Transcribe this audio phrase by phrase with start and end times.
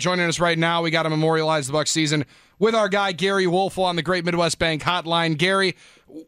[0.00, 2.24] Joining us right now, we got to memorialize the Bucks season
[2.58, 5.36] with our guy Gary Woelfel on the Great Midwest Bank Hotline.
[5.36, 5.76] Gary,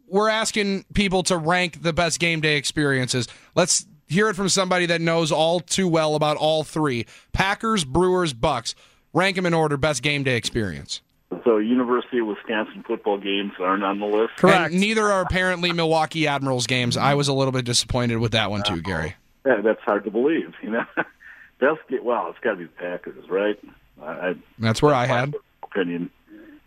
[0.07, 3.29] we're asking people to rank the best game day experiences.
[3.55, 8.35] Let's hear it from somebody that knows all too well about all three: Packers, Brewers,
[8.35, 8.75] Bucks.
[9.15, 9.79] Rank them in order.
[9.79, 11.01] Best game day experience.
[11.45, 14.33] So, University of Wisconsin football games aren't on the list.
[14.43, 16.99] And neither are apparently Milwaukee Admirals games.
[16.99, 19.15] I was a little bit disappointed with that one too, Gary.
[19.47, 20.53] Yeah, that's hard to believe.
[20.63, 20.85] You know,
[21.63, 22.29] best get well.
[22.29, 23.59] It's got to be the Packers, right?
[24.03, 25.35] I, I, That's where I had.
[25.63, 26.11] opinion.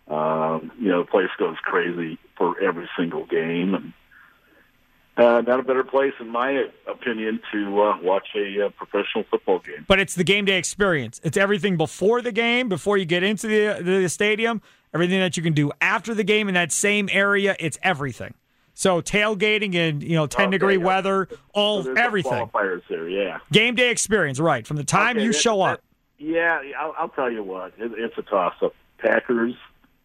[0.08, 3.93] Um, you know, the place goes crazy for every single game, and
[5.18, 9.60] uh, not a better place, in my opinion, to uh, watch a uh, professional football
[9.60, 9.84] game.
[9.88, 11.20] But it's the game day experience.
[11.23, 14.62] It's everything before the game, before you get into the the stadium,
[14.93, 17.55] everything that you can do after the game in that same area.
[17.60, 18.35] It's everything.
[18.77, 20.84] So tailgating in you know ten Okay, degree yeah.
[20.84, 22.31] weather, all So there's everything.
[22.48, 23.40] qualifiers there, yeah.
[23.51, 24.67] Game day experience, right?
[24.67, 25.82] From the time Okay, you that- show that- up.
[26.17, 27.73] Yeah, I'll, I'll tell you what.
[27.77, 29.54] It, it's a toss-up: Packers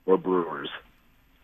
[0.06, 0.68] or Brewers.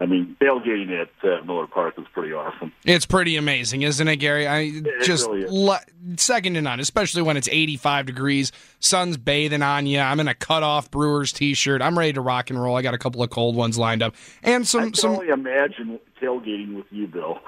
[0.00, 2.72] I mean, tailgating at uh, Miller Park is pretty awesome.
[2.84, 4.46] It's pretty amazing, isn't it, Gary?
[4.48, 5.52] I just really is.
[5.52, 5.80] le-
[6.16, 9.98] second to none, especially when it's 85 degrees, sun's bathing on you.
[9.98, 11.82] I'm in a cut-off Brewers t-shirt.
[11.82, 12.76] I'm ready to rock and roll.
[12.76, 15.28] I got a couple of cold ones lined up, and I some can some only
[15.28, 17.38] imagine tailgating with you, Bill.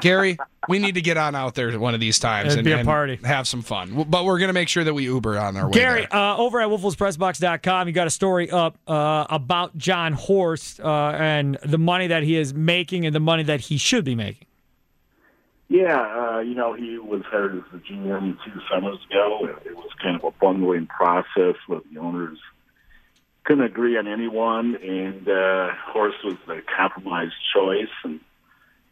[0.00, 0.38] Gary.
[0.68, 2.78] We need to get on out there one of these times It'd and, be a
[2.78, 3.16] and party.
[3.24, 4.04] have some fun.
[4.08, 6.14] But we're gonna make sure that we Uber on our way Gary, there.
[6.14, 11.56] uh, over at WoelfelsPressBox.com, you got a story up uh, about Jon Horst uh, and
[11.64, 14.46] the money that he is making and the money that he should be making.
[15.68, 19.48] Yeah, uh, you know, he was hired as the GM two summers ago.
[19.64, 22.38] It was kind of a bungling process with the owners
[23.46, 27.92] couldn't agree on anyone, and uh, Horst was the compromise choice.
[28.04, 28.20] And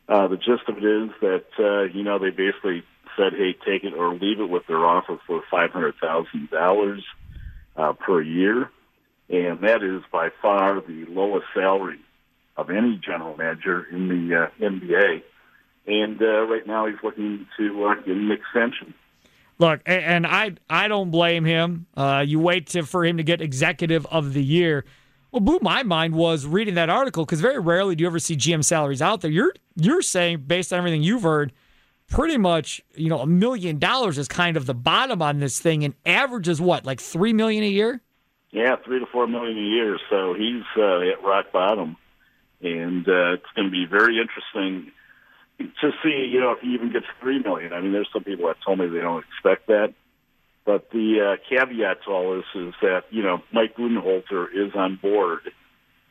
[0.08, 2.84] uh, the gist of it is that uh, you know they basically
[3.16, 7.04] said, "Hey, take it or leave it," with their offer for five hundred thousand dollars
[7.76, 8.70] uh, per year,
[9.28, 12.00] and that is by far the lowest salary
[12.56, 15.22] of any general manager in the uh, NBA
[15.86, 18.94] and uh, right now he's looking to uh, get an extension.
[19.58, 21.86] Look, and I I don't blame him.
[21.96, 24.84] Uh, you wait to, for him to get executive of the year.
[25.30, 28.36] What blew my mind was reading that article because very rarely do you ever see
[28.36, 29.30] GM salaries out there.
[29.30, 31.52] You're you're saying based on everything you've heard,
[32.08, 35.84] pretty much you know a million dollars is kind of the bottom on this thing,
[35.84, 38.00] and average is what like three million a year.
[38.50, 39.98] Yeah, three to four million a year.
[40.10, 41.96] So he's uh, at rock bottom,
[42.60, 44.90] and uh, it's going to be very interesting
[45.58, 46.28] to see.
[46.32, 47.72] You know, if he even gets three million.
[47.72, 49.94] I mean, there's some people that told me they don't expect that.
[50.64, 54.96] But the uh, caveat to all this is that you know Mike Budenholzer is on
[54.96, 55.40] board,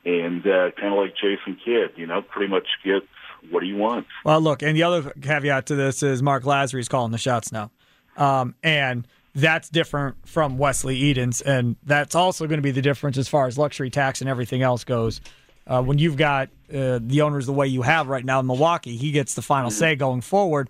[0.05, 3.07] and uh, kind of like Jason Kidd, you know, pretty much gets
[3.49, 4.09] what he wants.
[4.23, 7.71] Well, look, and the other caveat to this is Marc Lasry's calling the shots now,
[8.15, 13.17] um, and that's different from Wesley Edens, and that's also going to be the difference
[13.17, 15.19] as far as luxury tax and everything else goes.
[15.65, 18.97] Uh, when you've got uh, the owners the way you have right now in Milwaukee,
[18.97, 20.69] he gets the final say going forward.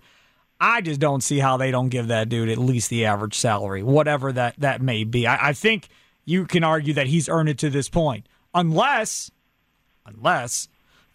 [0.60, 3.82] I just don't see how they don't give that dude at least the average salary,
[3.82, 5.26] whatever that that may be.
[5.26, 5.88] I, I think
[6.24, 9.30] you can argue that he's earned it to this point, unless,
[10.06, 10.68] unless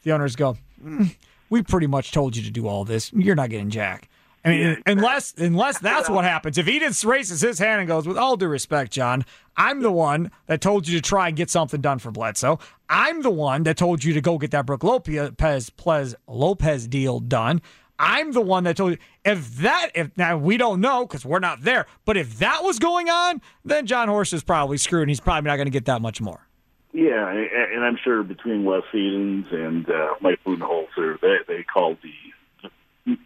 [0.04, 1.16] the owners go, "Mm,
[1.50, 3.12] we pretty much told you to do all this.
[3.14, 4.10] You're not getting jack.
[4.50, 6.58] I mean, unless unless that's what happens.
[6.58, 10.32] If Edens raises his hand and goes, with all due respect, Jon, I'm the one
[10.48, 12.60] that told you to try and get something done for Bledsoe.
[12.90, 17.20] I'm the one that told you to go get that Brook Lopez Plez, Lopez deal
[17.20, 17.62] done.
[18.02, 21.40] I'm the one that told you if that if now we don't know because we're
[21.40, 25.12] not there, but if that was going on, then Jon Horst is probably screwed and
[25.12, 26.48] he's probably not going to get that much more.
[26.92, 31.98] Yeah, and and I'm sure between Wes Edens and uh, Mike Budenholzer, they they called
[32.02, 32.14] the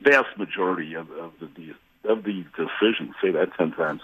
[0.04, 1.74] vast majority of, of the
[2.10, 3.16] of the decisions.
[3.22, 4.02] Say that ten times,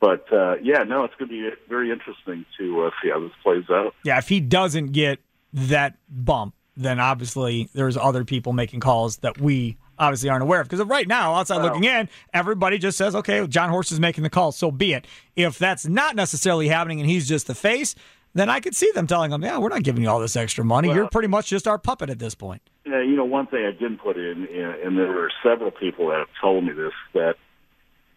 [0.00, 3.32] but uh, yeah, no, it's going to be very interesting to uh, see how this
[3.42, 3.94] plays out.
[4.04, 5.20] Yeah, if he doesn't get
[5.52, 10.68] that bump, then obviously there's other people making calls that we obviously aren't aware of.
[10.68, 14.30] Because right now, outside looking in, everybody just says, okay, Jon Horst is making the
[14.30, 15.06] call, so be it.
[15.36, 17.94] If that's not necessarily happening and he's just the face,
[18.34, 20.64] then I could see them telling them, yeah, we're not giving you all this extra
[20.64, 20.92] money.
[20.92, 22.62] You're pretty much just our puppet at this point.
[22.86, 26.08] Yeah, you know, one thing I didn't put in, in, and there were several people
[26.08, 26.92] that have told me this.
[27.14, 27.34] That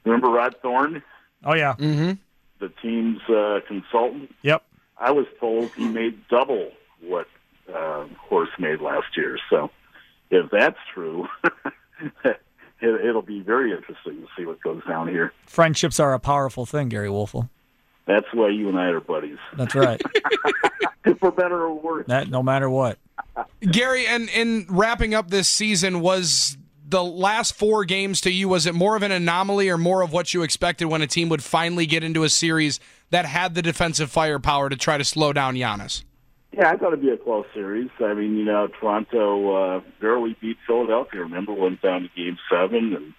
[0.06, 1.04] remember Rod Thorn,
[1.46, 1.74] Oh, yeah.
[1.76, 2.14] Mm-hmm.
[2.60, 4.34] the team's uh, consultant.
[4.44, 4.64] Yep.
[4.98, 6.72] I was told he made double
[7.02, 7.28] what
[7.74, 9.38] uh, Horst made last year.
[9.50, 9.70] So
[10.30, 11.28] if that's true,
[12.24, 12.40] it,
[12.82, 15.34] it'll be very interesting to see what goes down here.
[15.46, 17.50] Friendships are a powerful thing, Gary Woelfel.
[18.06, 20.02] That's why you and I are buddies, That's right.
[21.20, 22.08] for better or worse.
[22.08, 22.98] that no matter what.
[23.62, 26.58] Gary, and in wrapping up this season, was
[26.88, 30.12] the last four games to you, was it more of an anomaly or more of
[30.12, 32.80] what you expected when a team would finally get into a series
[33.10, 36.04] that had the defensive firepower to try to slow down Giannis?
[36.52, 37.90] Yeah, I thought it'd be a close series.
[38.00, 41.22] I mean, you know, Toronto uh, barely beat Philadelphia.
[41.22, 43.14] Remember, went down to Game Seven, and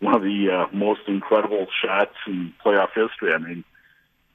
[0.00, 3.34] one of the uh, most incredible shots in playoff history.
[3.34, 3.64] I mean,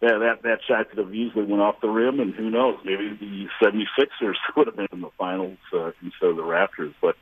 [0.01, 3.09] that that that shot could have easily went off the rim, and who knows, maybe
[3.19, 6.93] the 76ers would have been in the finals uh, instead of the Raptors.
[7.01, 7.15] But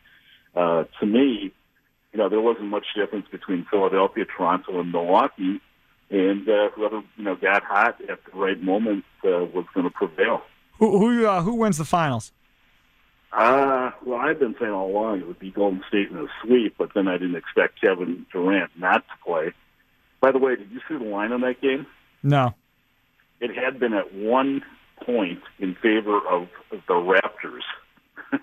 [0.55, 1.51] uh, to me,
[2.13, 5.59] you know, there wasn't much difference between Philadelphia, Toronto, and Milwaukee,
[6.09, 9.91] and uh, whoever you know got hot at the right moment uh, was going to
[9.91, 10.41] prevail.
[10.79, 12.31] Who who uh, who wins the finals?
[13.33, 16.75] Uh, well, I've been saying all along it would be Golden State in a sweep,
[16.77, 19.53] but then I didn't expect Kevin Durant not to play.
[20.21, 21.85] By the way, did you see the line on that game?
[22.23, 22.55] No.
[23.39, 24.63] It had been at one
[25.05, 27.61] point in favor of the Raptors.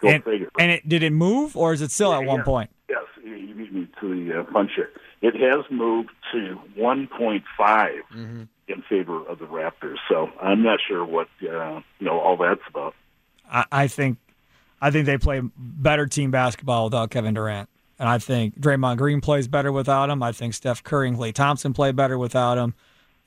[0.00, 0.48] Go and, figure.
[0.58, 2.44] and it did it move or is it still at one Yeah.
[2.44, 2.70] point?
[2.88, 4.90] Yes, you you beat me to the uh, punch it.
[5.20, 8.42] It has moved to 1.5 Mm-hmm.
[8.68, 9.96] in favor of the Raptors.
[10.08, 12.94] So I'm not sure what uh, you know all that's about.
[13.50, 14.16] I, I think
[14.80, 17.68] I think they play better team basketball without Kevin Durant.
[17.98, 20.22] And I think Draymond Green plays better without him.
[20.22, 22.72] I think Steph Curry and Klay Thompson play better without him.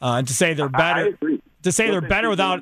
[0.04, 1.42] Uh, and to say they're I, I better, agree.
[1.62, 2.62] to say they're better without?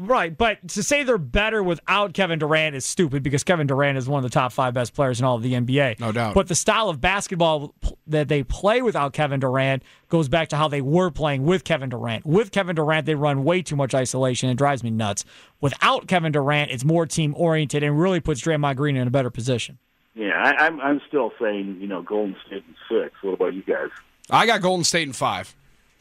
[0.00, 4.08] Right, but to say they're better without Kevin Durant is stupid because Kevin Durant is
[4.08, 5.98] one of the top five best players in all of the NBA.
[5.98, 6.34] No doubt.
[6.34, 7.74] But the style of basketball
[8.06, 11.88] that they play without Kevin Durant goes back to how they were playing with Kevin
[11.88, 12.24] Durant.
[12.26, 14.48] With Kevin Durant, they run way too much isolation.
[14.50, 15.24] It drives me nuts.
[15.60, 19.30] Without Kevin Durant, it's more team oriented and really puts Draymond Green in a better
[19.30, 19.78] position.
[20.14, 23.14] Yeah, I, I'm I'm still saying you know Golden State in six.
[23.22, 23.90] What about you guys?
[24.30, 25.54] I got Golden State in five.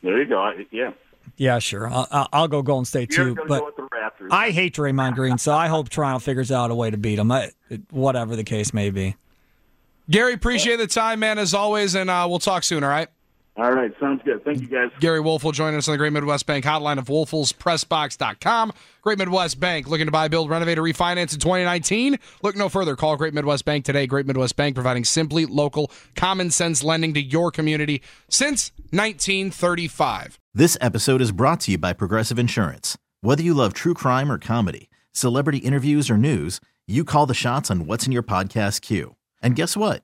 [0.03, 0.39] There you go.
[0.39, 0.91] I, yeah,
[1.37, 1.87] Yeah, sure.
[1.89, 3.35] I'll, I'll- I'll go Golden State you're too.
[3.47, 3.87] But go with the
[4.31, 7.31] I hate Draymond Green, so I hope Toronto figures out a way to beat him,
[7.31, 7.51] I,
[7.91, 9.15] whatever the case may be.
[10.09, 13.09] Gary, appreciate the time, man, as always, and uh, we'll talk soon, all right?
[13.57, 14.45] All right, sounds good.
[14.45, 14.91] Thank you guys.
[14.99, 18.71] Gary Woelfel joining us on the Great Midwest Bank hotline of WoelfelsPressbox.com.
[19.01, 22.19] Great Midwest Bank looking to buy, build, renovate, or refinance in 2019.
[22.43, 22.95] Look no further.
[22.95, 24.05] Call Great Midwest Bank today.
[24.05, 30.37] Great Midwest Bank providing simply local, common sense lending to your community since 1935.
[30.53, 32.95] This episode is brought to you by Progressive Insurance.
[33.21, 37.71] Whether you love true crime or comedy, celebrity interviews or news, you call the shots
[37.71, 39.15] on what's in your podcast queue.
[39.41, 40.03] And guess what?